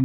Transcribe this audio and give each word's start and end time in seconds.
Hi, 0.00 0.04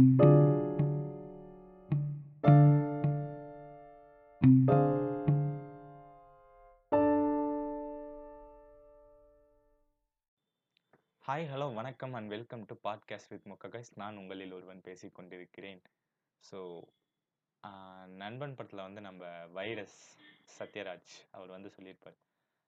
hello, 11.26 11.74
வணக்கம் 11.74 12.12
and 12.12 12.28
welcome 12.28 12.64
to 12.64 12.74
podcast 12.84 13.28
with 13.28 13.46
முக்ககைஸ். 13.46 13.84
நான் 13.94 14.16
உங்களில் 14.16 14.52
ஒருவன் 14.52 14.80
பேசி 14.80 15.08
கொண்டிருக்கிறேன். 15.08 15.82
ஸோ, 16.50 16.82
நண்பன் 18.06 18.54
படத்துல 18.54 18.76
வந்து 18.76 19.00
நம்ம 19.00 19.46
வைரஸ் 19.46 20.18
சத்யராஜ் 20.58 21.28
அவர் 21.30 21.48
வந்து 21.48 21.72
சொல்லியிருப்பாரு. 21.76 22.16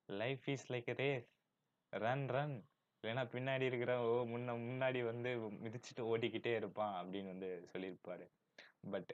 "Life 0.06 0.48
is 0.48 0.72
like 0.72 0.95
ray 0.96 1.29
run, 1.90 2.26
run. 2.26 2.64
இல்லைன்னா 3.02 3.22
பின்னாடி 3.32 3.64
இருக்கிறவன் 3.64 4.06
ஓ 4.06 4.22
முன்ன 4.26 4.54
முன்னாடி 4.60 5.04
வந்து 5.04 5.30
மிதிச்சுட்டு 5.64 6.02
ஓடிக்கிட்டே 6.04 6.52
இருப்பான்." 6.54 6.94
அப்படின்னு 7.00 7.26
வந்து 7.26 7.48
சொல்லியிருப்பாரு. 7.72 8.24
பட் 8.90 9.12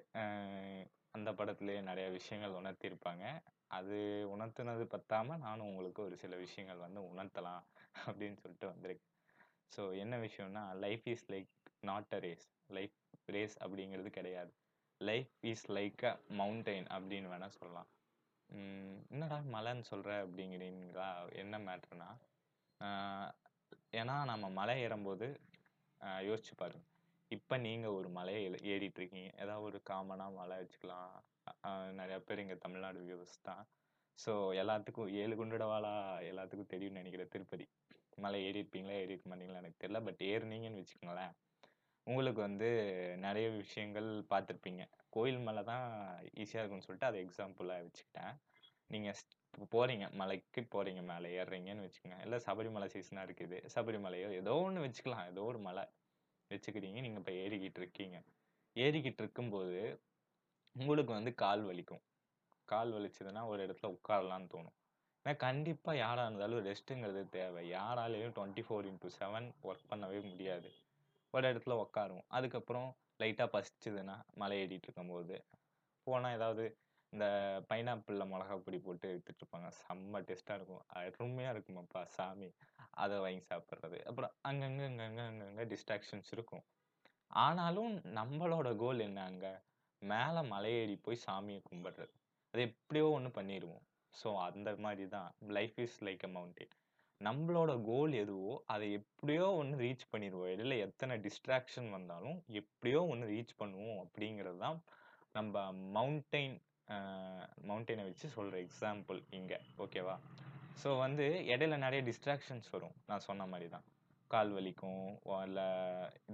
அந்த 1.15 1.30
படத்திலேயே 1.33 1.80
நிறைய 1.83 2.06
விஷயங்கள் 2.11 2.56
உணர்த்தியிருப்பாங்க. 2.61 3.25
அது 3.70 3.97
உணர்த்துனது 4.30 4.84
பத்தாம, 4.95 5.39
நானும் 5.39 5.66
உங்களுக்கு 5.66 6.02
ஒரு 6.02 6.16
சில 6.16 6.37
விஷயங்கள் 6.37 6.84
வந்து 6.87 7.01
உணர்த்தலாம் 7.11 7.62
அப்படின்னு 8.06 8.37
சொல்லிட்டு 8.37 8.69
வந்திருக்கேன். 8.69 9.11
ஸோ, 9.73 9.98
என்ன 9.98 10.16
விஷயம்னா, 10.19 10.75
life 10.77 11.06
is 11.06 11.27
like 11.33 11.51
not 11.83 12.12
a 12.12 12.19
race. 12.19 12.47
Life 12.70 12.95
race 13.28 13.56
அப்படிங்கிறது 13.64 14.11
கிடையாது. 14.11 14.53
Life 15.01 15.30
is 15.45 15.64
like 15.70 16.05
a 16.05 16.12
mountain 16.33 16.89
அப்படின்னு 16.97 17.30
வேணால் 17.33 17.56
சொல்லலாம். 17.59 17.89
"என்னடா 19.11 19.39
மலைன்னு 19.55 19.80
சொல்கிற 19.83 20.27
அப்படிங்கிறீங்களா? 20.27 21.09
என்ன 21.34 21.59
மேட்ருனா 21.61 22.11
ஏன்னா 24.01 24.16
நம்ம 24.30 24.45
மலை 24.59 24.75
ஏறும்போது 24.84 25.27
யோசிச்சு 26.29 26.55
பாருங்க. 26.62 26.84
இப்போ 27.30 27.55
நீங்கள் 27.66 27.97
ஒரு 27.98 28.09
மலையை 28.17 28.41
ஏறிட்டு 28.73 29.01
இருக்கீங்க. 29.01 29.30
ஏதாவது 29.43 29.67
ஒரு 29.69 29.79
காமனாக 29.91 30.37
மலை 30.41 30.57
வச்சுக்கலாம். 30.62 31.15
நிறையா 32.00 32.19
பேர் 32.27 32.42
இங்கே 32.45 32.56
தமிழ்நாடு 32.65 32.98
வியூஸ் 33.06 33.37
தான். 33.48 33.62
ஸோ, 34.19 34.33
எல்லாத்துக்கும் 34.62 35.12
ஏழு 35.22 35.34
குண்டடவாளா 35.39 35.92
எல்லாத்துக்கும் 36.31 36.72
தெரியும்னு 36.75 37.00
நினைக்கிறேன் 37.03 37.33
திருப்பதி. 37.34 37.67
மலை 38.25 38.41
ஏறியிருப்பீங்களா? 38.48 38.98
இருக்க 39.06 39.25
மாட்டீங்களா 39.31 39.62
எனக்கு 39.62 39.81
தெரியல. 39.84 40.00
பட் 40.09 40.20
ஏறுனீங்கன்னு 40.33 40.81
வச்சுக்கோங்களேன், 40.83 41.33
உங்களுக்கு 42.06 42.41
வந்து 42.48 42.69
நிறைய 43.27 43.47
விஷயங்கள் 43.62 44.09
பார்த்துருப்பீங்க. 44.33 44.83
கோயில் 45.17 45.41
மலை 45.48 45.62
தான் 45.72 45.87
ஈஸியாக 46.42 46.61
இருக்கும்னு 46.62 46.87
சொல்லிட்டு 46.87 47.11
அதை 47.11 47.19
எக்ஸாம்பிளாக 47.27 47.84
வச்சுக்கிட்டேன். 47.87 48.34
நீங்கள் 48.91 49.17
போகிறீங்க 49.71 50.11
மலைக்கு 50.11 50.61
போகிறீங்க 50.75 51.03
மேலே 51.03 51.29
ஏறுறீங்கன்னு 51.43 51.85
வச்சுக்கோங்க 51.87 52.21
இல்லை 52.23 52.39
சபரிமலை 52.39 52.87
சீசனாக 52.87 53.27
இருக்குது. 53.29 53.59
சபரிமலையோ 53.75 54.29
ஏதோ 54.33 54.55
ஒன்று 54.55 54.85
வச்சுக்கலாம். 54.85 55.27
ஏதோ 55.27 55.43
ஒரு 55.43 55.59
மலை 55.59 55.85
வச்சுக்கிறீங்க. 56.51 56.99
நீங்கள் 57.01 57.23
இப்போ 57.23 57.33
ஏறிக்கிட்டு 57.33 57.81
இருக்கீங்க. 57.81 58.17
ஏறிக்கிட்டு 58.77 59.23
இருக்கும்போது, 59.25 60.03
உங்களுக்கு 60.77 61.12
வந்து 61.12 61.35
கால் 61.35 61.65
வலிக்கும். 61.67 62.03
கால் 62.69 62.93
வலிச்சதுன்னா 62.93 63.47
ஒரு 63.47 63.67
இடத்துல 63.67 63.97
உட்காரலான்னு 63.97 64.49
தோணும். 64.55 64.77
ஏன்னா 65.25 65.37
கண்டிப்பாக 65.37 65.99
யாராக 65.99 66.27
இருந்தாலும் 66.29 66.67
ரெஸ்ட்டுங்கிறது 66.67 67.29
தேவை. 67.29 67.71
யாராலையும் 67.71 68.35
twenty 68.39 68.62
four 68.69 68.89
into 68.91 69.11
seven 69.19 69.47
work 69.62 69.91
பண்ணவே 69.91 70.31
முடியாது. 70.31 70.69
ஒரு 71.31 71.53
இடத்துல 71.53 71.77
உட்காருவோம். 71.85 72.27
அதுக்கப்புறம் 72.29 72.89
லைட்டாக 73.23 73.49
பசிச்சதுன்னா, 73.55 74.17
மலை 74.35 74.57
ஏறிட்டு 74.59 74.89
இருக்கும்போது, 74.89 75.37
போனால் 76.07 76.35
ஏதாவது 76.35 76.65
இந்த 77.15 77.27
பைனாப்பிளில் 77.69 78.31
மிளகா 78.31 78.55
பொடி 78.62 78.79
போட்டு 78.79 79.07
எடுத்துகிட்ருப்பாங்க 79.11 79.69
செம்ம 79.81 80.20
டேஸ்ட்டாக 80.29 80.57
இருக்கும். 80.59 80.84
அருமையாக 80.98 81.53
இருக்குமாப்பா 81.55 82.01
சாமி! 82.15 82.48
அதை 82.97 83.17
வாங்கி 83.25 83.43
சாப்பிட்றது 83.51 83.98
அப்புறம் 84.09 84.33
அங்கங்கே 84.51 84.87
அங்கங்கே 84.89 85.25
அங்கங்கே 85.29 85.65
டிஸ்ட்ராக்ஷன்ஸ் 85.73 86.31
இருக்கும். 86.33 86.65
ஆனாலும் 87.31 87.95
நம்மளோட 88.19 88.69
கோல் 88.77 89.05
என்ன 89.06 89.21
அங்கே 89.31 89.53
மேலே 90.03 90.41
மலையேறி 90.53 90.97
போய் 91.05 91.25
சாமியை 91.27 91.61
கும்பிட்றது 91.69 92.15
அது 92.55 92.62
எப்படியோ 92.69 93.06
ஒன்று 93.17 93.31
பண்ணிடுவோம் 93.39 93.84
ஸோ, 94.15 94.28
அந்த 94.49 94.71
மாதிரி 94.83 95.05
தான் 95.15 95.28
life 95.56 95.78
is 95.84 95.97
like 96.06 96.25
a 96.25 96.33
mountain. 96.34 96.75
நம்மளோட 97.21 97.72
கோல் 97.88 98.12
எதுவோ, 98.22 98.53
அதை 98.72 98.87
எப்படியோ 98.99 99.47
ஒன்று 99.61 99.77
ரீச் 99.81 100.05
பண்ணிடுவோம் 100.12 100.50
இடையில 100.53 100.77
எத்தனை 100.87 101.15
டிஸ்ட்ராக்ஷன் 101.25 101.88
வந்தாலும், 101.97 102.38
எப்படியோ 102.61 103.00
ஒன்று 103.12 103.27
ரீச் 103.33 103.59
பண்ணுவோம் 103.61 103.99
அப்படிங்கிறது 104.05 104.61
தான் 104.65 104.78
நம்ம 105.34 105.55
மவுண்டெயின் 105.97 106.56
மவுண்டெயினை 107.69 108.05
வச்சு 108.09 108.28
சொல்கிற 108.28 108.56
எக்ஸாம்பிள் 108.67 109.21
இங்கே 109.39 109.59
ஓகேவா? 109.84 110.17
ஸோ, 110.83 110.89
வந்து 110.99 111.27
இடையில 111.55 111.77
நிறைய 111.77 112.00
டிஸ்ட்ராக்ஷன்ஸ் 112.09 112.69
வரும். 112.71 112.97
நான் 113.06 113.27
சொன்ன 113.28 113.47
மாதிரி 113.53 113.69
தான். 113.75 113.84
கால் 114.31 114.53
வலிக்கும், 114.56 115.05
இல்லை 115.47 115.67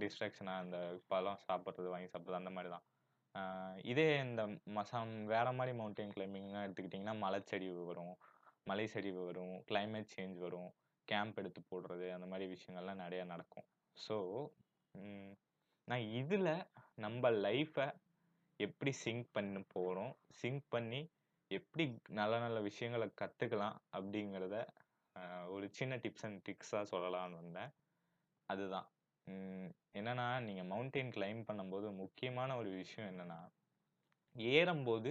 டிஸ்ட்ராக்ஷனாக 0.02 0.62
அந்த 0.64 0.78
பழம் 1.12 1.42
சாப்பிட்றது 1.48 1.88
வாங்கி 1.92 2.08
சாப்பிட்றது 2.12 2.40
அந்த 2.42 2.52
மாதிரி 2.56 2.70
தான். 2.74 2.86
இதே 3.92 4.06
இந்த 4.26 4.42
மசம் 4.78 5.12
வேறு 5.32 5.52
மாதிரி 5.58 5.72
மவுண்டெயின் 5.78 6.14
கிளைம்பிங்லாம் 6.16 6.68
மலை 7.04 7.18
மலைச்சரிவு 7.24 7.82
வரும், 7.86 8.14
மலை 8.64 8.86
சரிவு 8.86 9.20
வரும், 9.26 9.54
கிளைமேட் 9.70 10.12
சேஞ்ச் 10.16 10.38
வரும், 10.38 10.70
கேம்ப் 11.08 11.38
எடுத்து 11.40 11.60
போடுறது, 11.70 12.06
அந்த 12.16 12.26
மாதிரி 12.26 12.46
விஷயங்கள்லாம் 12.54 13.02
நிறையா 13.04 13.24
நடக்கும். 13.24 13.66
ஸோ, 13.96 14.16
நான் 15.88 16.06
இதில் 16.20 16.52
நம்ம 17.04 17.30
லைஃப்பை 17.46 17.86
எப்படி 18.60 18.92
சிங்க் 19.04 19.26
பண்ண 19.32 19.60
போகிறோம் 19.74 20.12
சிங்க் 20.40 20.64
பண்ணி 20.68 21.00
எப்படி 21.50 21.84
நல்ல 22.10 22.34
நல்ல 22.38 22.58
விஷயங்கள 22.60 23.04
கற்றுக்கலாம் 23.20 23.76
அப்படிங்கிறத 23.96 24.56
ஒரு 25.48 25.66
சின்ன 25.78 25.96
டிப்ஸ் 25.96 26.26
அண்ட் 26.26 26.40
ட்ரிக்ஸாக 26.46 26.84
சொல்லலாம்னு 26.92 27.38
வந்தேன். 27.42 27.70
அதுதான். 28.48 28.88
என்னென்னா 29.98 30.26
நீங்கள் 30.40 30.68
மவுண்டெயின் 30.72 31.14
கிளைம் 31.16 31.40
பண்ணும்போது 31.48 31.88
முக்கியமான 31.94 32.56
ஒரு 32.56 32.70
விஷயம் 32.72 33.10
என்னன்னா, 33.10 33.40
ஏறும்போது 34.36 35.10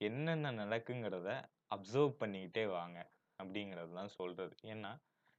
என்னென்ன 0.00 0.52
நடக்குங்கிறத 0.62 1.28
அப்சர்வ் 1.74 2.12
பண்ணிக்கிட்டே 2.22 2.64
வாங்க. 2.70 2.98
அப்படிங்கிறது 3.38 3.92
தான் 3.92 4.14
சொல்கிறது 4.18 4.54
ஏன்னா, 4.72 4.90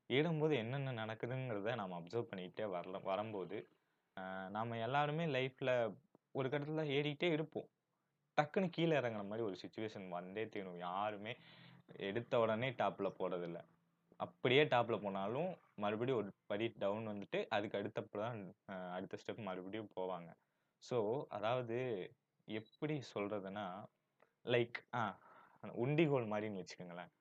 ஏறும்போது 0.10 0.54
என்னென்ன 0.56 0.94
நடக்குதுங்கிறத 1.02 1.76
நாம் 1.76 1.98
அப்சர்வ் 2.00 2.30
பண்ணிக்கிட்டே 2.32 2.66
வரல 2.76 3.00
வரும்போது 3.04 3.58
நாம் 4.50 4.82
எல்லாருமே 4.86 5.26
லைஃப்பில் 5.36 5.74
ஒரு 6.36 6.48
கட்டத்தில் 6.50 6.92
ஏறிக்கிட்டே 6.96 7.30
இருப்போம். 7.32 7.68
டக்குனு 8.38 8.68
கீழே 8.70 8.96
இறங்குற 8.98 9.24
மாதிரி 9.26 9.44
ஒரு 9.48 9.58
சுச்சுவேஷன் 9.64 10.08
வந்தே 10.10 10.44
தீரும். 10.48 10.80
யாருமே 10.88 11.34
எடுத்த 12.10 12.40
உடனே 12.40 12.70
டாப்பில் 12.82 13.18
போகிறதில்ல 13.20 13.60
அப்படியே 14.20 14.64
டாப்பில் 14.66 15.04
போனாலும், 15.04 15.52
மறுபடியும் 15.76 16.20
ஒரு 16.22 16.32
படி 16.48 16.66
டவுன் 16.78 17.08
வந்துட்டு, 17.08 17.40
அதுக்கு 17.50 17.80
அடுத்தப்போ 17.80 18.18
தான் 18.18 18.40
அடுத்த 18.92 19.18
ஸ்டெப் 19.22 19.44
மறுபடியும் 19.44 19.92
போவாங்க. 19.98 20.30
ஸோ, 20.84 20.98
அதாவது 21.30 21.78
எப்படி 22.48 22.96
சொல்கிறதுனா 23.14 23.66
லைக் 24.46 24.80
ஆ 24.96 25.04
உண்டிகோல் 25.84 26.28
மாதிரின்னு 26.32 26.62
வச்சுக்கோங்களேன் 26.62 27.12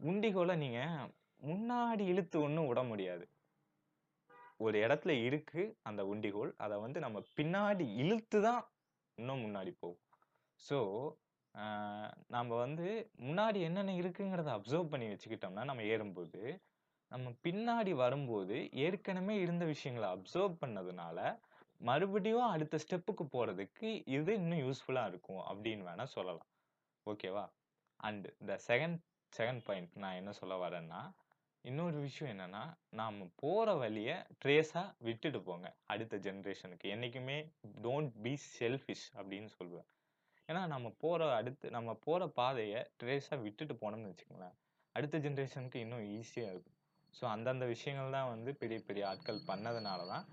உண்டிகோலை 0.00 0.56
நீங்கள் 0.56 1.10
முன்னாடி 1.42 2.04
இழுத்து 2.06 2.36
ஒன்றும் 2.40 2.68
விட 2.68 2.82
முடியாது. 2.84 3.24
ஒரு 4.64 4.76
இடத்துல 4.86 5.12
இருக்கு 5.28 5.62
அந்த 5.82 6.02
உண்டிகோல். 6.12 6.52
அதை 6.56 6.76
வந்து 6.78 6.98
நம்ம 7.00 7.18
பின்னாடி 7.38 7.86
இழுத்து 8.02 8.38
தான் 8.42 8.62
இன்னும் 9.18 9.42
முன்னாடி 9.44 9.72
போகும். 9.80 10.02
ஸோ, 10.60 10.78
நம்ம 12.28 12.50
வந்து 12.56 12.88
முன்னாடி 13.20 13.58
என்னென்ன 13.60 13.96
இருக்குங்கிறத 14.02 14.50
அப்சர்வ் 14.58 14.92
பண்ணி 14.92 15.06
வச்சுக்கிட்டோம்னா, 15.06 15.64
நம்ம 15.70 15.82
ஏறும்போது, 15.94 16.42
நம்ம 17.12 17.30
பின்னாடி 17.46 17.92
வரும்போது 17.94 18.56
ஏற்கனவே 18.84 19.34
இருந்த 19.44 19.64
விஷயங்கள 19.64 20.06
அப்சர்வ் 20.14 20.54
பண்ணதுனால, 20.62 21.18
மறுபடியும் 21.80 22.48
அடுத்த 22.54 22.78
ஸ்டெப்புக்கு 22.84 23.24
போகிறதுக்கு 23.32 23.88
இது 24.16 24.32
இன்னும் 24.34 24.62
யூஸ்ஃபுல்லாக 24.66 25.10
இருக்கும் 25.12 25.42
அப்படின்னு 25.50 25.84
வேணால் 25.88 26.14
சொல்லலாம். 26.16 26.48
ஓகேவா? 27.06 27.44
And 28.00 28.26
the 28.46 28.58
second 28.68 28.98
second 29.32 29.62
point 29.64 29.92
நான் 30.02 30.18
என்ன 30.20 30.32
சொல்ல 30.32 30.54
வரேன்னா, 30.62 31.00
இன்னொரு 31.64 31.98
விஷயம் 31.98 32.32
என்னன்னா, 32.32 32.62
நாம் 32.90 33.32
போகிற 33.34 33.74
வழியை 33.74 34.14
ட்ரேஸாக 34.44 34.94
விட்டுட்டு 34.98 35.42
போங்க. 35.42 35.76
அடுத்த 35.86 36.16
ஜென்ரேஷனுக்கு 36.16 36.86
என்னைக்குமே 36.94 37.36
டோன்ட் 37.82 38.12
பி 38.22 38.32
செல்ஃபிஷ் 38.58 39.06
அப்படின்னு 39.14 39.48
சொல்லுவேன். 39.58 39.88
ஏன்னா, 40.48 40.66
நம்ம 40.66 40.92
போகிற 40.98 41.34
அடுத்து 41.34 41.70
நம்ம 41.70 41.94
போகிற 41.94 42.26
பாதையை 42.28 42.80
ட்ரேஸாக 43.02 43.42
விட்டுட்டு 43.42 43.74
போனோம்னு 43.74 44.10
வச்சுக்கோங்களேன் 44.10 44.56
அடுத்த 44.96 45.18
ஜென்ரேஷனுக்கு 45.18 45.76
இன்னும் 45.76 46.04
ஈஸியாக 46.16 46.52
இருக்கும். 46.52 46.78
ஸோ, 47.14 47.24
அந்தந்த 47.24 47.64
விஷயங்கள் 47.66 48.10
தான் 48.10 48.28
வந்து 48.28 48.54
பெரிய 48.54 48.80
பெரிய 48.80 49.08
ஆட்கள் 49.08 49.46
பண்ணதுனால 49.46 50.06
தான், 50.08 50.26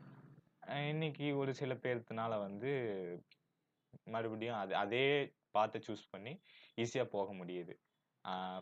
இன்னைக்கு 0.88 1.38
ஒரு 1.38 1.54
சில 1.54 1.74
பேர்த்தினால 1.74 2.40
வந்து 2.40 2.72
மறுபடியும் 4.04 4.56
அது 4.56 4.76
அதே 4.76 5.06
பார்த்து 5.52 5.80
சூஸ் 5.80 6.10
பண்ணி 6.10 6.34
ஈஸியாக 6.76 7.14
போக 7.16 7.34
முடியுது. 7.34 7.74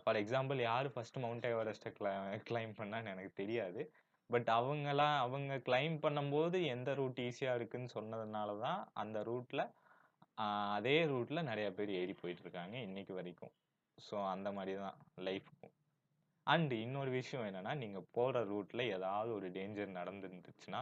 ஃபார் 0.03 0.15
எக்ஸாம்பிள் 0.15 0.59
யார் 0.61 0.87
ஃபஸ்ட்டு 0.87 1.23
மவுண்ட் 1.23 1.45
எவரெஸ்ட்டை 1.45 1.91
கிளை 1.91 2.11
கிளைம் 2.49 2.73
பண்ணான்னு 2.77 3.11
எனக்கு 3.13 3.33
தெரியாது. 3.33 3.81
பட் 4.29 4.49
அவங்களாம் 4.49 5.17
அவங்க 5.17 5.55
கிளைம் 5.67 5.97
பண்ணும்போது 6.03 6.57
எந்த 6.65 6.93
ரூட் 6.93 7.19
ஈஸியாக 7.19 7.55
இருக்குன்னு 7.55 7.89
சொன்னதுனால 7.95 8.59
தான், 8.59 8.87
அந்த 8.93 9.17
ரூட்டில் 9.23 9.63
அதே 10.75 10.97
ரூட்டில் 11.05 11.47
நிறையா 11.49 11.69
பேர் 11.69 11.91
ஏறி 11.99 12.15
போயிட்டுருக்காங்க 12.21 12.75
இன்றைக்கி 12.87 13.13
வரைக்கும். 13.13 13.53
ஸோ, 13.97 14.15
அந்த 14.33 14.51
மாதிரி 14.51 14.73
தான் 14.77 14.97
லைஃப்க்கும். 15.27 15.73
அண்டு 16.47 16.75
இன்னொரு 16.85 17.09
விஷயம் 17.09 17.45
என்னென்னா 17.47 17.73
நீங்கள் 17.75 18.09
போகிற 18.11 18.43
ரூட்டில் 18.43 18.83
ஏதாவது 18.95 19.31
ஒரு 19.33 19.47
டேஞ்சர் 19.49 19.97
நடந்துருந்துச்சுன்னா 19.99 20.81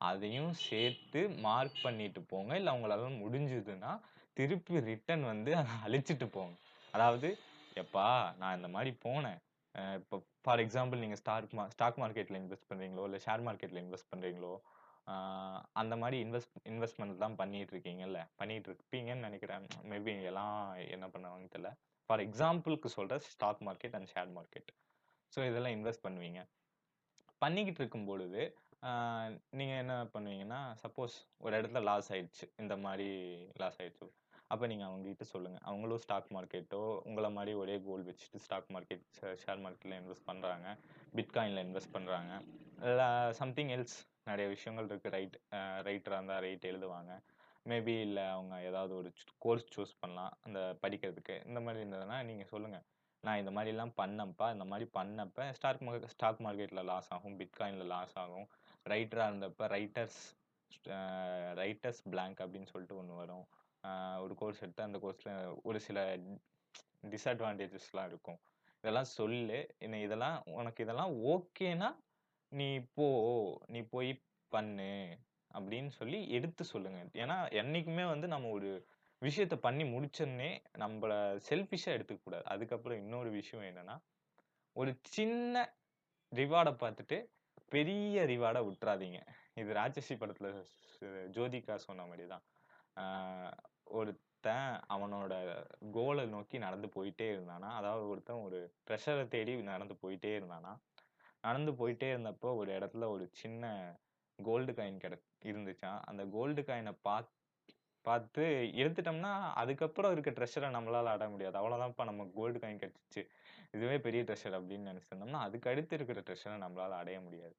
அதையும் 0.00 0.52
சேர்த்து 0.66 1.20
மார்க் 1.46 1.78
பண்ணிட்டு 1.82 2.20
போங்க 2.22 2.56
இல்லை 2.56 2.72
அவங்களால 2.72 3.06
முடிஞ்சதுன்னா 3.22 3.92
திருப்பி 4.36 4.80
ரிட்டர்ன் 4.80 5.24
வந்து 5.24 5.50
அதை 5.56 5.72
அழிச்சிட்டு 5.86 6.26
போங்க 6.26 6.56
அதாவது 6.94 7.28
எப்பா 7.82 8.06
நான் 8.40 8.56
இந்த 8.58 8.68
மாதிரி 8.74 8.90
போனேன். 9.04 9.38
இப்போ 10.00 10.16
ஃபார் 10.44 10.60
எக்ஸாம்பிள் 10.64 11.02
நீங்கள் 11.04 11.20
ஸ்டாக் 11.22 11.54
மா 11.58 11.64
ஸ்டாக் 11.74 11.98
மார்க்கெட்டில் 12.02 12.38
இன்வெஸ்ட் 12.42 12.68
பண்ணுறீங்களோ 12.70 13.04
இல்லை 13.08 13.20
ஷேர் 13.26 13.42
மார்க்கெட்டில் 13.48 13.80
இன்வெஸ்ட் 13.84 14.10
பண்ணுறீங்களோ 14.12 14.52
அந்த 15.80 15.94
மாதிரி 16.02 16.16
இன்வெஸ்ட் 16.24 16.56
இன்வெஸ்ட்மெண்ட் 16.70 17.22
தான் 17.24 17.36
பண்ணிட்டு 17.40 17.72
இருக்கீங்கல்ல. 17.74 18.20
பண்ணிட்டு 18.40 18.68
இருப்பீங்கன்னு 18.70 19.26
நினைக்கிறேன். 19.28 19.66
மேபி 19.92 20.14
எல்லாம் 20.30 20.56
என்ன 20.96 21.06
பண்ணுவாங்கன்னு 21.14 21.52
தெரியல. 21.54 21.70
ஃபார் 22.08 22.22
எக்ஸாம்பிளுக்கு 22.26 22.88
சொல்கிற 22.96 23.18
stock 23.34 23.62
market 23.68 23.96
and 23.98 24.10
share 24.14 24.30
market 24.38 24.70
so 25.32 25.38
இதெல்லாம் 25.50 25.76
இன்வெஸ்ட் 25.78 26.04
பண்ணுவீங்க. 26.06 26.42
பண்ணிக்கிட்டு 27.42 27.80
இருக்கும் 27.82 28.08
பொழுது 28.10 28.42
நீங்க 29.58 29.74
என்ன 29.82 29.94
பண்ணுவீங்கன்னா 30.14 30.60
சப்போஸ் 30.82 31.14
ஒரு 31.44 31.54
இடத்துல 31.58 31.80
லாஸ் 31.88 32.10
ஆயிடுச்சு. 32.14 32.46
இந்த 32.62 32.74
மாதிரி 32.84 33.08
லாஸ் 33.62 33.78
ஆயிடுச்சு. 33.82 34.08
அப்போ 34.52 34.64
நீங்கள் 34.72 34.88
அவங்க 34.88 35.08
கிட்ட 35.08 35.24
அவங்களும் 35.70 36.02
ஸ்டாக் 36.04 36.28
மார்க்கெட்டோ 36.36 36.82
உங்களை 37.08 37.30
மாதிரி 37.38 37.52
ஒரே 37.62 37.76
கோல் 37.86 38.06
வச்சுட்டு 38.10 38.42
ஸ்டாக் 38.44 38.70
மார்க்கெட் 38.74 39.06
ஷேர் 39.42 39.62
மார்க்கெட்டில் 39.64 39.98
இன்வெஸ்ட் 40.00 40.28
பண்ணுறாங்க 40.30 40.68
பிட்காயினில் 41.16 41.64
இன்வெஸ்ட் 41.66 41.94
பண்ணுறாங்க 41.96 42.32
சம்திங் 43.40 43.72
எல்ஸ் 43.76 43.98
நிறைய 44.30 44.46
விஷயங்கள் 44.54 44.88
இருக்குது 44.90 45.12
ரைட் 45.16 45.36
ரைட்டராக 45.88 46.18
இருந்தால் 46.18 46.42
ரைட் 46.46 46.70
எழுதுவாங்க. 46.70 47.12
மேபி 47.70 47.94
இல்லை 48.06 48.24
அவங்க 48.34 48.54
ஏதாவது 48.68 48.92
ஒரு 49.00 49.08
கோர்ஸ் 49.44 49.66
சூஸ் 49.74 49.92
பண்ணலாம். 50.02 50.32
அந்த 50.46 50.60
படிக்கிறதுக்கு. 50.82 51.34
இந்த 51.48 51.60
மாதிரி 51.64 51.82
இருந்ததுன்னா 51.82 52.18
நீங்கள் 52.28 52.50
சொல்லுங்கள் 52.52 52.84
நான் 53.24 53.40
இந்த 53.42 53.52
மாதிரிலாம் 53.56 53.94
பண்ணப்பா 54.00 54.46
இந்த 54.56 54.64
மாதிரி 54.70 54.86
பண்ணப்போ 54.98 55.44
ஸ்டாக் 55.58 55.82
மார்க்கெட் 55.86 56.14
ஸ்டாக் 56.16 56.42
மார்க்கெட்டில் 56.46 56.88
லாஸ் 56.90 57.10
ஆகும். 57.16 57.36
பிட்காயினில் 57.40 57.90
லாஸ் 57.94 58.16
ஆகும். 58.24 58.48
ரைட்டராக 58.92 59.30
இருந்தப்போ 59.30 59.66
ரைட்டர்ஸ் 59.76 60.20
ரைட்டர்ஸ் 61.60 62.02
பிளாங்க் 62.12 62.40
அப்படின்னு 62.44 62.70
சொல்லிட்டு 62.72 62.98
ஒன்று 63.00 63.20
வரும். 63.22 63.46
ஒரு 64.24 64.34
கோர்ஸ் 64.34 64.62
எடுத்து 64.64 64.86
அந்த 64.86 64.98
கோர்ஸில் 64.98 65.32
ஒரு 65.62 65.78
சில 65.80 65.98
டிஸ்அட்வான்டேஜஸ்லாம் 67.12 68.08
இருக்கும். 68.08 68.38
இதெல்லாம் 68.84 69.10
சொல்லு. 69.18 69.58
என்ன 69.78 70.00
இதெல்லாம் 70.06 70.36
உனக்கு 70.58 70.84
இதெல்லாம் 70.84 71.12
ஓகேனா 71.32 71.88
நீ 72.52 72.68
போ 72.96 73.06
நீ 73.66 73.80
போய் 73.94 74.10
பண்ணு 74.52 74.92
அப்படின்னு 75.50 75.90
சொல்லி 76.00 76.18
எடுத்து 76.36 76.62
சொல்லுங்க. 76.64 77.00
ஏன்னா 77.22 77.36
என்றைக்குமே 77.60 78.04
வந்து 78.04 78.26
நம்ம 78.34 78.50
ஒரு 78.50 78.70
விஷயத்த 79.22 79.56
பண்ணி 79.66 79.84
முடிச்சோடனே 79.94 80.50
நம்மள 80.82 81.12
செல்ஃபிஷாக 81.48 81.96
எடுத்துக்கக்கூடாது 81.96 82.46
அதுக்கப்புறம் 82.54 83.00
இன்னொரு 83.04 83.30
விஷயம் 83.30 83.66
என்னன்னா 83.70 83.96
ஒரு 84.76 84.90
சின்ன 85.16 85.64
ரிவார்டை 86.32 86.72
பார்த்துட்டு 86.82 87.18
பெரிய 87.68 88.24
ரிவார்டை 88.24 88.60
விட்டுறாதீங்க. 88.66 89.18
இது 89.54 89.70
ராட்சசி 89.72 90.14
படத்தில் 90.18 90.52
ஜோதிகா 91.36 91.74
சொன்ன 91.86 92.06
மாதிரி 92.06 92.26
தான் 92.28 92.44
ஒருத்தன் 93.90 94.70
அவனோட 94.88 95.32
கோலை 95.92 96.24
நோக்கி 96.26 96.56
நடந்து 96.58 96.88
போயிட்டே 96.96 97.28
இருந்தானா 97.36 97.70
அதாவது 97.78 98.04
ஒருத்தன் 98.08 98.44
ஒரு 98.44 98.58
ட்ரெஷரை 98.86 99.24
தேடி 99.28 99.54
நடந்து 99.72 99.96
போயிட்டே 100.02 100.32
இருந்தானா 100.38 100.72
நடந்து 101.44 101.72
போயிட்டே 101.72 102.08
இருந்தப்போ 102.12 102.50
ஒரு 102.56 102.70
இடத்துல 102.78 103.08
ஒரு 103.14 103.24
சின்ன 103.42 103.64
கோல்டு 104.38 104.72
காயின் 104.72 105.02
கிட 105.04 105.14
இருந்துச்சான் 105.44 106.00
அந்த 106.04 106.22
கோல்டு 106.26 106.62
காயினை 106.62 106.94
பார்த்து 107.02 107.36
பார்த்து 108.04 108.44
எடுத்துட்டோம்னா 108.82 109.32
அதுக்கப்புறம் 109.60 110.12
இருக்க 110.12 110.30
ட்ரெஷரை 110.30 110.68
நம்மளால 110.76 111.12
ஆட 111.14 111.24
முடியாது. 111.28 111.56
அவ்வளோதான்ப்பா 111.60 112.04
நம்ம 112.04 112.26
கோல்டு 112.36 112.58
காயின் 112.58 112.82
கிடச்சிச்சு. 112.82 113.22
இதுவே 113.74 113.96
பெரிய 114.06 114.22
ட்ரெஷர் 114.22 114.56
அப்படின்னு 114.58 114.90
நினைச்சிருந்தோம்னா 114.92 115.40
அதுக்கு 115.46 115.70
அடுத்து 115.72 115.96
இருக்கிற 115.98 116.20
ட்ரெஷரை 116.28 116.56
நம்மளால 116.64 116.98
அடைய 117.02 117.18
முடியாது. 117.20 117.54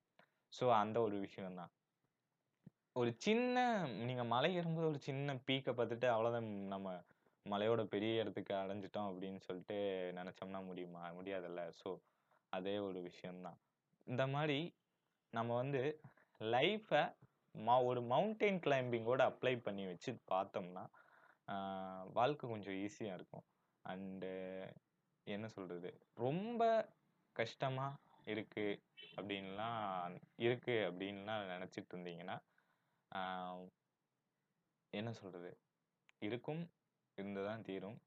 ஸோ 0.54 0.66
அந்த 0.82 0.98
ஒரு 1.02 1.16
விஷயம் 1.20 1.60
தான் 1.62 1.72
ஒரு 2.96 3.12
சின்ன 3.18 3.58
நீங்க 4.08 4.24
மலை 4.24 4.50
ஏறும்போது 4.56 4.88
ஒரு 4.88 5.00
சின்ன 5.00 5.36
பீக்கை 5.48 5.72
பார்த்துட்டு 5.74 6.08
அவ்வளோதான் 6.14 6.48
நம்ம 6.68 6.88
மலையோட 7.46 7.82
பெரிய 7.84 8.22
இடத்துக்கு 8.22 8.54
அடைஞ்சிட்டோம் 8.56 9.10
அப்படின்னு 9.10 9.40
சொல்லிட்டு 9.40 9.78
நினைச்சோம்னா 10.18 10.60
முடியுமா? 10.66 11.04
முடியாதுல்ல. 11.18 11.62
ஸோ 11.82 11.90
அதே 12.54 12.76
ஒரு 12.78 13.00
விஷயம்தான். 13.02 13.60
இந்த 14.08 14.24
மாதிரி 14.28 14.60
நம்ம 15.34 15.56
வந்து 15.56 15.82
லைஃப்பை 16.42 17.04
மா 17.56 17.76
ஒரு 17.82 18.02
மவுண்டெயின் 18.12 18.60
கிளைம்பிங்கோட 18.66 19.22
அப்ளை 19.30 19.56
பண்ணி 19.62 19.86
வச்சு 19.86 20.12
பார்த்தோம்னா 20.32 20.84
வாழ்க்கை 22.14 22.46
கொஞ்சம் 22.50 22.78
ஈஸியாக 22.84 23.18
இருக்கும். 23.20 23.46
அண்டு 23.86 24.32
என்ன 25.28 25.48
சொல்கிறது 25.48 25.90
ரொம்ப 26.26 26.64
கஷ்டமாக 27.36 27.98
இருக்குது 28.26 28.80
அப்படின்லாம் 29.18 30.16
இருக்குது 30.46 30.86
அப்படின்லாம் 30.90 31.52
நினச்சிட்டு 31.54 31.92
இருந்தீங்கன்னா 31.94 32.38
என்ன 34.94 35.10
சொல்கிறது 35.20 35.52
இருக்கும் 36.28 36.64
இருந்து 37.18 37.42
தான் 37.48 37.66
தீரும். 37.68 37.98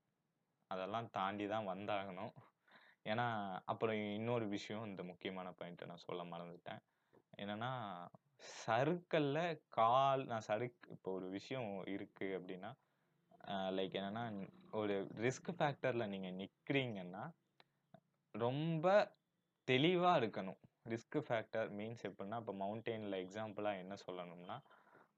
அதெல்லாம் 0.71 1.09
தாண்டி 1.19 1.47
தான் 1.53 1.69
வந்தாகணும். 1.73 2.33
ஏன்னா 3.07 3.27
அப்புறம் 3.73 3.99
இன்னொரு 4.19 4.47
விஷயம் 4.57 4.87
இந்த 4.91 5.03
முக்கியமான 5.11 5.49
பாயிண்ட்டை 5.59 5.89
நான் 5.91 6.07
சொல்ல 6.07 6.23
மறந்துட்டேன். 6.33 6.83
என்னென்னா 7.43 7.71
சறுக்கல்ல 8.65 9.39
கால் 9.79 10.23
நான் 10.31 10.47
சறுக் 10.49 10.89
இப்போ 10.95 11.11
ஒரு 11.19 11.27
விஷயம் 11.37 11.71
இருக்குது 11.95 12.37
அப்படின்னா 12.39 12.71
லைக் 13.77 13.95
என்னென்னா 14.01 14.25
ஒரு 14.81 14.95
ரிஸ்க் 15.25 15.51
ஃபேக்டரில் 15.59 16.11
நீங்கள் 16.13 16.39
நிற்கிறீங்கன்னா 16.41 17.25
ரொம்ப 18.35 18.87
தெளிவாக 19.69 20.21
இருக்கணும். 20.23 20.61
ரிஸ்க் 20.93 21.19
ஃபேக்டர் 21.27 21.69
மீன்ஸ் 21.79 22.05
எப்படின்னா 22.09 22.39
இப்போ 22.43 22.55
மவுண்டெயினில் 22.63 23.23
எக்ஸாம்பிளாக 23.25 23.83
என்ன 23.83 23.95
சொல்லணும்னா 24.07 24.57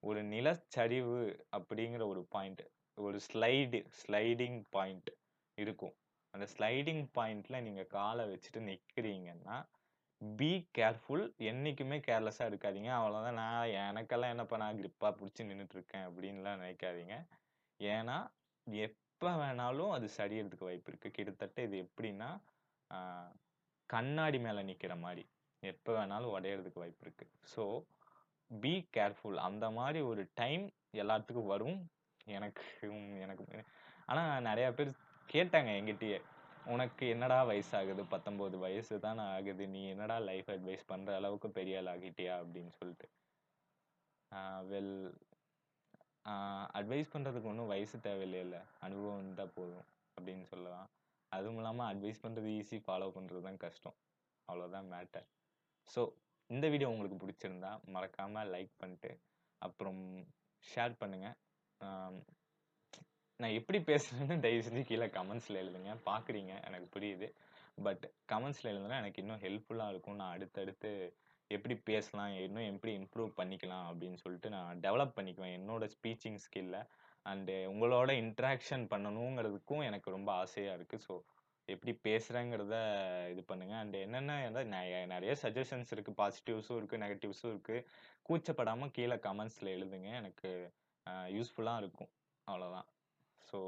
ஒரு 0.08 0.20
நிலச்சரிவு 0.34 1.20
அப்படிங்கிற 1.56 2.02
ஒரு 2.12 2.22
பாயிண்ட் 2.34 2.62
ஒரு 2.98 3.18
ஸ்லைடு 3.26 3.78
ஸ்லைடிங் 4.00 4.58
பாயிண்ட் 4.74 5.10
இருக்கும். 5.58 5.94
அந்த 6.34 6.46
ஸ்லைடிங் 6.52 7.04
பாயிண்ட்ல 7.16 7.56
நீங்க 7.66 7.82
காலை 7.96 8.24
வச்சுட்டு 8.32 8.60
நிக்கிறீங்கன்னா 8.70 9.56
பி 10.20 10.50
கேர்ஃபுல் 10.78 11.24
என்றைக்குமே 11.50 11.96
கேர்லெஸ்ஸாக 12.08 12.50
இருக்காதீங்க. 12.50 12.90
அவ்வளோதான் 12.98 13.38
நான் 13.40 13.74
எனக்கெல்லாம் 13.88 14.32
என்னப்பா 14.34 14.56
நான் 14.62 14.78
கிரிப்பாக 14.80 15.12
பிடிச்சி 15.18 15.48
நின்றுட்டு 15.48 15.76
இருக்கேன் 15.78 16.06
அப்படின்லாம் 16.08 16.60
நினைக்காதீங்க. 16.62 17.16
ஏன்னா 17.80 18.16
எப்போ 18.66 19.30
வேணாலும் 19.40 19.92
அது 19.96 20.06
சரியறதுக்கு 20.18 20.68
வாய்ப்பு 20.68 20.90
இருக்குது 20.92 21.14
கிட்டத்தட்ட 21.16 21.66
இது 21.68 21.76
எப்படின்னா 21.86 22.30
கண்ணாடி 23.90 24.38
மேலே 24.46 24.60
நிற்கிற 24.70 24.94
மாதிரி. 25.04 25.24
எப்போ 25.62 25.90
வேணாலும் 25.98 26.34
உடையிறதுக்கு 26.36 26.82
வாய்ப்பு 26.82 27.04
இருக்குது 27.06 27.32
ஸோ 27.54 27.64
பி 28.50 28.72
கேர்ஃபுல் 28.96 29.38
அந்த 29.48 29.66
மாதிரி 29.78 30.00
ஒரு 30.10 30.22
டைம் 30.40 30.64
எல்லாத்துக்கும் 31.02 31.52
வரும். 31.54 31.80
எனக்கு 32.36 32.64
எனக்கு 33.24 33.44
ஆனால் 34.12 34.44
நிறையா 34.48 34.70
பேர் 34.78 34.90
கேட்டாங்க 35.28 35.70
எங்கிட்டயே 35.80 36.18
உனக்கு 36.74 37.04
என்னடா 37.14 37.38
வயசாகுது? 37.50 38.02
பத்தொம்போது 38.12 38.56
வயசு 38.64 38.94
தானே 39.06 39.22
ஆகுது. 39.34 39.64
நீ 39.74 39.80
என்னடா 39.94 40.16
லைஃப் 40.30 40.48
அட்வைஸ் 40.54 40.84
பண்ணுற 40.92 41.14
அளவுக்கு 41.20 41.48
பெரிய 41.58 41.80
ஆள் 41.80 41.90
ஆகிட்டியா? 41.94 42.34
அப்படின்னு 42.42 42.72
சொல்லிட்டு. 42.78 43.06
வெல் 44.72 44.94
அட்வைஸ் 46.78 47.12
பண்ணுறதுக்கு 47.14 47.50
ஒன்றும் 47.50 47.72
வயசு 47.74 47.96
தேவையில்லையில்ல. 48.06 48.58
அனுபவம் 48.86 49.20
இருந்தால் 49.22 49.54
போதும் 49.56 49.86
அப்படின்னு 50.16 50.44
சொல்லலாம். 50.52 50.88
அதுவும் 51.32 51.58
இல்லாமல் 51.60 51.88
அட்வைஸ் 51.92 52.22
பண்ணுறது 52.24 52.48
ஈஸி 52.58 52.78
ஃபாலோ 52.86 53.08
பண்ணுறது 53.16 53.42
தான் 53.48 53.62
கஷ்டம். 53.64 53.96
அவ்வளோதான் 54.48 54.88
மேட்டர் 54.94 55.26
ஸோ 55.88 56.02
இந்த 56.50 56.66
வீடியோ 56.72 56.88
உங்களுக்கு 56.92 57.18
பிடிச்சிருந்தா 57.22 57.72
மறக்காமல் 57.94 58.50
லைக் 58.54 58.72
பண்ணிட்டு 58.82 59.10
அப்புறம் 59.62 60.00
ஷேர் 60.64 60.94
பண்ணுங்கள் 61.02 61.36
நான் 63.40 63.56
எப்படி 63.58 63.78
பேசுகிறேன்னு 63.88 64.42
தயவு 64.44 64.64
செஞ்சு 64.66 64.82
கீழே 64.88 65.06
கமெண்ட்ஸில் 65.16 65.60
எழுதுங்க. 65.62 65.92
பார்க்குறீங்க 66.08 66.52
எனக்கு 66.66 66.86
புரியுது. 66.96 67.28
பட் 67.86 68.04
கமெண்ட்ஸில் 68.32 68.70
எழுதுனா 68.72 68.98
எனக்கு 69.02 69.22
இன்னும் 69.22 69.40
ஹெல்ப்ஃபுல்லாக 69.44 69.92
இருக்கும். 69.92 70.18
நான் 70.20 70.34
அடுத்தடுத்து 70.36 70.90
எப்படி 71.50 71.74
பேசலாம் 71.90 72.30
இன்னும் 72.44 72.68
எப்படி 72.72 72.92
இம்ப்ரூவ் 73.00 73.30
பண்ணிக்கலாம் 73.40 73.86
அப்படின்னு 73.90 74.20
சொல்லிட்டு 74.24 74.50
நான் 74.56 74.80
டெவலப் 74.86 75.16
பண்ணிக்குவேன். 75.18 75.56
என்னோட 75.58 75.86
ஸ்பீச்சிங் 75.94 76.38
ஸ்கில்ல 76.44 76.78
அண்டு 77.26 77.56
உங்களோட 77.72 78.10
இன்ட்ராக்ஷன் 78.24 78.84
பண்ணணுங்கிறதுக்கும் 78.92 79.84
எனக்கு 79.88 80.08
ரொம்ப 80.16 80.30
ஆசையாக 80.42 80.76
இருக்குது 80.78 81.04
ஸோ 81.08 81.14
எப்படி 81.72 81.92
பேசுகிறேங்கிறத 82.06 82.76
இது 83.32 83.42
பண்ணுங்க. 83.50 83.74
அண்ட் 83.82 83.96
என்னென்ன 84.04 84.38
வந்து 84.46 84.64
நிறைய 85.14 85.34
சஜஷன்ஸ் 85.42 85.92
இருக்குது 85.94 86.18
பாசிட்டிவ்ஸும் 86.22 86.78
இருக்குது 86.80 87.02
நெகட்டிவ்ஸும் 87.04 87.52
இருக்குது 87.54 87.86
கூச்சப்படாமல் 88.28 88.94
கீழே 88.96 89.16
கமெண்ட்ஸில் 89.28 89.74
எழுதுங்க. 89.76 90.10
எனக்கு 90.22 90.50
யூஸ்ஃபுல்லாக 91.36 91.82
இருக்கும். 91.82 92.10
அவ்வளோதான் 92.46 92.88
ஸோ 93.48 93.58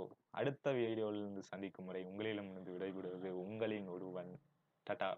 அடுத்த 0.41 0.67
வீடியோவிலிருந்து 0.81 1.43
சந்திக்கும் 1.51 1.87
முறை 1.89 2.03
உங்களிடமிருந்து 2.11 2.75
விடைபெறுவது 2.77 3.31
உங்களின் 3.45 3.89
ஒருவன். 3.97 4.33
டட்டா 4.87 5.09